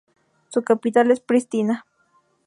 Su 0.49 0.63
capital 0.63 1.11
es 1.11 1.19
Pristina. 1.19 1.85